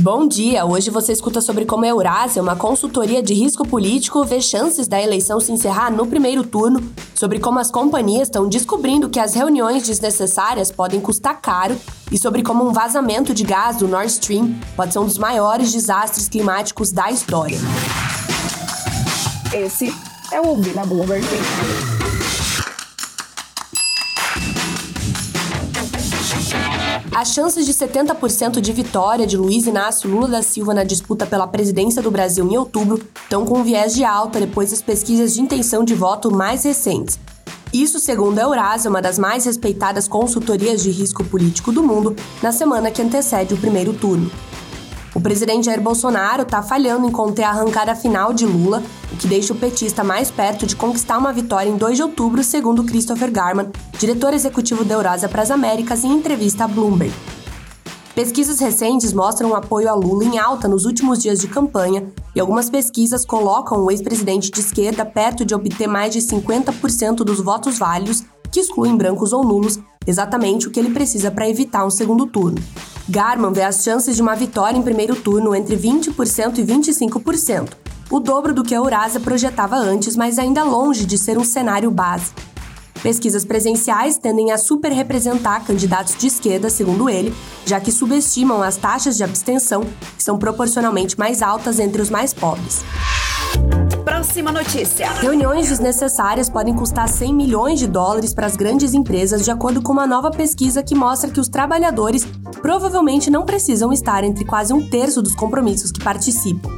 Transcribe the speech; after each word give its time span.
Bom 0.00 0.26
dia! 0.26 0.64
Hoje 0.64 0.88
você 0.88 1.12
escuta 1.12 1.42
sobre 1.42 1.66
como 1.66 1.84
a 1.84 1.88
Eurásia, 1.88 2.40
uma 2.40 2.56
consultoria 2.56 3.22
de 3.22 3.34
risco 3.34 3.68
político, 3.68 4.24
vê 4.24 4.40
chances 4.40 4.88
da 4.88 4.98
eleição 4.98 5.38
se 5.38 5.52
encerrar 5.52 5.90
no 5.90 6.06
primeiro 6.06 6.42
turno, 6.42 6.82
sobre 7.14 7.38
como 7.38 7.58
as 7.58 7.70
companhias 7.70 8.28
estão 8.28 8.48
descobrindo 8.48 9.10
que 9.10 9.20
as 9.20 9.34
reuniões 9.34 9.86
desnecessárias 9.86 10.72
podem 10.72 11.00
custar 11.00 11.38
caro 11.42 11.76
e 12.10 12.16
sobre 12.16 12.42
como 12.42 12.66
um 12.66 12.72
vazamento 12.72 13.34
de 13.34 13.44
gás 13.44 13.76
do 13.76 13.86
Nord 13.86 14.10
Stream 14.10 14.58
pode 14.74 14.94
ser 14.94 15.00
um 15.00 15.04
dos 15.04 15.18
maiores 15.18 15.70
desastres 15.70 16.30
climáticos 16.30 16.90
da 16.92 17.10
história. 17.10 17.58
Esse 19.52 19.94
é 20.32 20.40
o 20.40 20.46
Ouvir 20.46 20.74
na 20.74 20.86
Bloomberg. 20.86 21.26
As 27.14 27.32
chances 27.32 27.66
de 27.66 27.74
70% 27.74 28.60
de 28.60 28.72
vitória 28.72 29.26
de 29.26 29.36
Luiz 29.36 29.66
Inácio 29.66 30.08
Lula 30.08 30.28
da 30.28 30.42
Silva 30.42 30.74
na 30.74 30.84
disputa 30.84 31.26
pela 31.26 31.46
presidência 31.46 32.00
do 32.00 32.10
Brasil 32.10 32.46
em 32.48 32.56
outubro 32.56 33.00
estão 33.22 33.44
com 33.44 33.64
viés 33.64 33.94
de 33.94 34.04
alta 34.04 34.38
depois 34.40 34.70
das 34.70 34.82
pesquisas 34.82 35.34
de 35.34 35.40
intenção 35.40 35.84
de 35.84 35.94
voto 35.94 36.30
mais 36.30 36.64
recentes. 36.64 37.18
Isso 37.72 38.00
segundo 38.00 38.38
a 38.38 38.42
Eurásia, 38.42 38.90
uma 38.90 39.00
das 39.00 39.18
mais 39.18 39.44
respeitadas 39.44 40.08
consultorias 40.08 40.82
de 40.82 40.90
risco 40.90 41.24
político 41.24 41.70
do 41.70 41.82
mundo, 41.82 42.16
na 42.42 42.50
semana 42.50 42.90
que 42.90 43.00
antecede 43.00 43.54
o 43.54 43.58
primeiro 43.58 43.92
turno. 43.92 44.30
O 45.20 45.22
presidente 45.22 45.66
Jair 45.66 45.82
Bolsonaro 45.82 46.44
está 46.44 46.62
falhando 46.62 47.06
em 47.06 47.10
conter 47.10 47.42
a 47.42 47.50
arrancada 47.50 47.94
final 47.94 48.32
de 48.32 48.46
Lula, 48.46 48.82
o 49.12 49.16
que 49.18 49.28
deixa 49.28 49.52
o 49.52 49.56
petista 49.56 50.02
mais 50.02 50.30
perto 50.30 50.64
de 50.64 50.74
conquistar 50.74 51.18
uma 51.18 51.30
vitória 51.30 51.68
em 51.68 51.76
2 51.76 51.96
de 51.98 52.02
outubro, 52.02 52.42
segundo 52.42 52.82
Christopher 52.84 53.30
Garman, 53.30 53.70
diretor 53.98 54.32
executivo 54.32 54.82
da 54.82 54.94
Eurásia 54.94 55.28
para 55.28 55.42
as 55.42 55.50
Américas, 55.50 56.04
em 56.04 56.12
entrevista 56.12 56.64
à 56.64 56.66
Bloomberg. 56.66 57.12
Pesquisas 58.14 58.60
recentes 58.60 59.12
mostram 59.12 59.50
o 59.50 59.54
apoio 59.54 59.90
a 59.90 59.94
Lula 59.94 60.24
em 60.24 60.38
alta 60.38 60.66
nos 60.66 60.86
últimos 60.86 61.18
dias 61.18 61.38
de 61.38 61.48
campanha 61.48 62.10
e 62.34 62.40
algumas 62.40 62.70
pesquisas 62.70 63.22
colocam 63.26 63.84
o 63.84 63.90
ex-presidente 63.90 64.50
de 64.50 64.60
esquerda 64.60 65.04
perto 65.04 65.44
de 65.44 65.54
obter 65.54 65.86
mais 65.86 66.14
de 66.14 66.20
50% 66.20 67.16
dos 67.16 67.42
votos 67.42 67.78
válidos, 67.78 68.24
que 68.50 68.58
excluem 68.58 68.96
brancos 68.96 69.34
ou 69.34 69.44
nulos, 69.44 69.78
exatamente 70.06 70.66
o 70.66 70.70
que 70.70 70.80
ele 70.80 70.94
precisa 70.94 71.30
para 71.30 71.46
evitar 71.46 71.84
um 71.84 71.90
segundo 71.90 72.24
turno. 72.24 72.56
Garman 73.10 73.52
vê 73.52 73.64
as 73.64 73.82
chances 73.82 74.14
de 74.14 74.22
uma 74.22 74.36
vitória 74.36 74.78
em 74.78 74.82
primeiro 74.82 75.16
turno 75.16 75.52
entre 75.52 75.76
20% 75.76 76.58
e 76.58 76.62
25%, 76.62 77.72
o 78.08 78.20
dobro 78.20 78.54
do 78.54 78.62
que 78.62 78.72
a 78.72 78.78
Eurásia 78.78 79.18
projetava 79.18 79.74
antes, 79.74 80.14
mas 80.14 80.38
ainda 80.38 80.62
longe 80.62 81.04
de 81.04 81.18
ser 81.18 81.36
um 81.36 81.42
cenário 81.42 81.90
base. 81.90 82.30
Pesquisas 83.02 83.44
presenciais 83.44 84.16
tendem 84.16 84.52
a 84.52 84.58
superrepresentar 84.58 85.64
candidatos 85.64 86.16
de 86.16 86.28
esquerda, 86.28 86.70
segundo 86.70 87.10
ele, 87.10 87.34
já 87.66 87.80
que 87.80 87.90
subestimam 87.90 88.62
as 88.62 88.76
taxas 88.76 89.16
de 89.16 89.24
abstenção, 89.24 89.82
que 90.16 90.22
são 90.22 90.38
proporcionalmente 90.38 91.18
mais 91.18 91.42
altas 91.42 91.80
entre 91.80 92.00
os 92.00 92.10
mais 92.10 92.32
pobres. 92.32 92.84
Próxima 94.04 94.52
notícia. 94.52 95.10
Reuniões 95.14 95.68
desnecessárias 95.68 96.48
podem 96.48 96.74
custar 96.74 97.08
100 97.08 97.34
milhões 97.34 97.78
de 97.78 97.86
dólares 97.86 98.32
para 98.32 98.46
as 98.46 98.54
grandes 98.54 98.94
empresas, 98.94 99.44
de 99.44 99.50
acordo 99.50 99.82
com 99.82 99.92
uma 99.92 100.06
nova 100.06 100.30
pesquisa 100.30 100.82
que 100.82 100.94
mostra 100.94 101.30
que 101.30 101.40
os 101.40 101.48
trabalhadores 101.48 102.26
provavelmente 102.62 103.30
não 103.30 103.44
precisam 103.44 103.92
estar 103.92 104.24
entre 104.24 104.44
quase 104.44 104.72
um 104.72 104.88
terço 104.88 105.22
dos 105.22 105.34
compromissos 105.34 105.90
que 105.90 106.02
participam. 106.02 106.70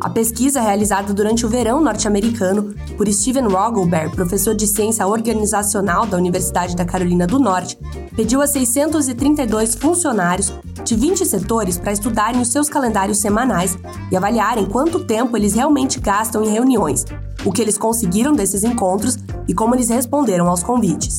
A 0.00 0.10
pesquisa 0.10 0.60
realizada 0.60 1.14
durante 1.14 1.46
o 1.46 1.48
verão 1.48 1.80
norte-americano 1.80 2.74
por 2.96 3.10
Steven 3.10 3.44
Rogelberg, 3.44 4.14
professor 4.14 4.54
de 4.54 4.66
ciência 4.66 5.06
organizacional 5.06 6.04
da 6.04 6.16
Universidade 6.16 6.76
da 6.76 6.84
Carolina 6.84 7.26
do 7.26 7.38
Norte, 7.38 7.78
pediu 8.16 8.40
a 8.40 8.46
632 8.46 9.74
funcionários 9.74 10.52
de 10.84 10.94
20 10.94 11.24
setores 11.24 11.78
para 11.78 11.92
estudarem 11.92 12.40
os 12.40 12.48
seus 12.48 12.68
calendários 12.68 13.18
semanais 13.18 13.76
e 14.10 14.16
avaliarem 14.16 14.66
quanto 14.66 15.04
tempo 15.04 15.36
eles 15.36 15.54
realmente 15.54 15.98
gastam 16.00 16.44
em 16.44 16.50
reuniões, 16.50 17.04
o 17.44 17.52
que 17.52 17.60
eles 17.60 17.78
conseguiram 17.78 18.32
desses 18.32 18.64
encontros 18.64 19.18
e 19.48 19.54
como 19.54 19.74
eles 19.74 19.88
responderam 19.88 20.48
aos 20.48 20.62
convites. 20.62 21.16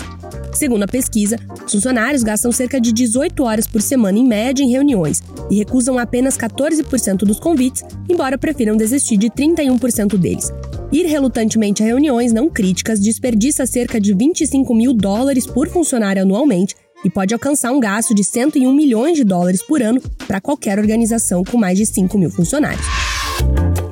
Segundo 0.54 0.84
a 0.84 0.88
pesquisa, 0.88 1.38
os 1.66 1.74
funcionários 1.74 2.24
gastam 2.24 2.50
cerca 2.50 2.80
de 2.80 2.94
18 2.94 3.44
horas 3.44 3.68
por 3.68 3.82
semana 3.82 4.18
em 4.18 4.26
média 4.26 4.64
em 4.64 4.72
reuniões 4.72 5.22
e 5.50 5.56
recusam 5.56 6.00
apenas 6.00 6.38
14% 6.38 7.18
dos 7.20 7.40
convites, 7.40 7.84
embora 8.08 8.38
prefiram 8.38 8.78
desistir 8.78 9.18
de 9.18 9.30
31% 9.30 10.18
deles. 10.18 10.52
Ir 10.94 11.08
relutantemente 11.08 11.84
a 11.84 11.86
reuniões 11.86 12.32
não 12.32 12.50
críticas 12.50 13.02
desperdiça 13.02 13.66
cerca 13.66 14.00
de 14.00 14.14
25 14.14 14.74
mil 14.74 14.94
dólares 14.94 15.46
por 15.46 15.68
funcionário 15.68 16.22
anualmente 16.22 16.74
e 17.04 17.10
pode 17.10 17.34
alcançar 17.34 17.72
um 17.72 17.80
gasto 17.80 18.14
de 18.14 18.24
101 18.24 18.74
milhões 18.74 19.18
de 19.18 19.24
dólares 19.24 19.62
por 19.64 19.82
ano 19.82 20.02
para 20.28 20.40
qualquer 20.40 20.80
organização 20.80 21.44
com 21.44 21.58
mais 21.58 21.78
de 21.78 21.86
5 21.86 22.18
mil 22.18 22.30
funcionários. 22.30 22.86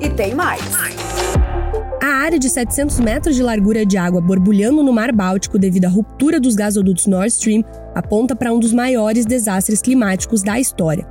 E 0.00 0.08
tem 0.10 0.34
mais 0.34 0.60
área 2.24 2.38
de 2.38 2.48
700 2.48 3.00
metros 3.00 3.36
de 3.36 3.42
largura 3.42 3.84
de 3.84 3.98
água 3.98 4.18
borbulhando 4.18 4.82
no 4.82 4.92
Mar 4.92 5.12
Báltico 5.12 5.58
devido 5.58 5.84
à 5.84 5.88
ruptura 5.88 6.40
dos 6.40 6.54
gasodutos 6.54 7.06
Nord 7.06 7.28
Stream 7.28 7.62
aponta 7.94 8.34
para 8.34 8.52
um 8.52 8.58
dos 8.58 8.72
maiores 8.72 9.26
desastres 9.26 9.82
climáticos 9.82 10.42
da 10.42 10.58
história. 10.58 11.06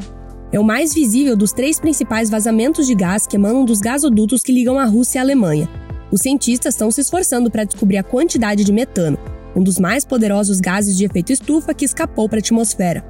É 0.51 0.59
o 0.59 0.63
mais 0.63 0.91
visível 0.91 1.35
dos 1.35 1.51
três 1.51 1.79
principais 1.79 2.31
vazamentos 2.31 2.87
de 2.87 2.95
gás 2.95 3.27
que 3.27 3.35
emanam 3.35 3.63
dos 3.63 3.79
gasodutos 3.79 4.41
que 4.41 4.51
ligam 4.51 4.79
a 4.79 4.85
Rússia 4.85 5.17
e 5.17 5.19
a 5.19 5.21
Alemanha. 5.21 5.69
Os 6.11 6.21
cientistas 6.21 6.73
estão 6.73 6.89
se 6.89 7.01
esforçando 7.01 7.49
para 7.49 7.63
descobrir 7.63 7.97
a 7.97 8.03
quantidade 8.03 8.63
de 8.63 8.73
metano, 8.73 9.17
um 9.56 9.64
dos 9.64 9.80
mais 9.80 10.03
poderosos 10.06 10.59
gases 10.59 10.97
de 10.97 11.06
efeito 11.06 11.31
estufa 11.31 11.74
que 11.74 11.86
escapou 11.86 12.28
para 12.28 12.40
a 12.40 12.41
atmosfera. 12.41 13.03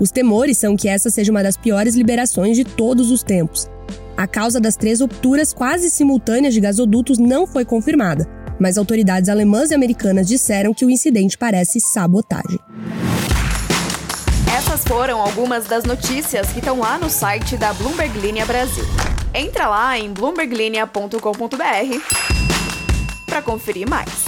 Os 0.00 0.10
temores 0.10 0.58
são 0.58 0.76
que 0.76 0.88
essa 0.88 1.10
seja 1.10 1.32
uma 1.32 1.42
das 1.42 1.56
piores 1.56 1.94
liberações 1.94 2.56
de 2.56 2.64
todos 2.64 3.10
os 3.10 3.22
tempos. 3.22 3.68
A 4.16 4.26
causa 4.26 4.60
das 4.60 4.76
três 4.76 5.00
rupturas 5.00 5.52
quase 5.52 5.90
simultâneas 5.90 6.54
de 6.54 6.60
gasodutos 6.60 7.18
não 7.18 7.46
foi 7.46 7.64
confirmada, 7.64 8.26
mas 8.58 8.76
autoridades 8.76 9.28
alemãs 9.28 9.70
e 9.70 9.74
americanas 9.74 10.26
disseram 10.26 10.74
que 10.74 10.84
o 10.84 10.90
incidente 10.90 11.38
parece 11.38 11.80
sabotagem. 11.80 12.58
Essas 14.56 14.82
foram 14.84 15.20
algumas 15.20 15.66
das 15.66 15.84
notícias 15.84 16.50
que 16.52 16.58
estão 16.58 16.80
lá 16.80 16.98
no 16.98 17.08
site 17.08 17.56
da 17.56 17.72
Bloomberg 17.72 18.18
Linha 18.18 18.44
Brasil. 18.44 18.84
Entra 19.34 19.68
lá 19.68 19.98
em 19.98 20.12
bloomberglinea.com.br 20.12 21.18
para 23.26 23.42
conferir 23.42 23.88
mais. 23.88 24.27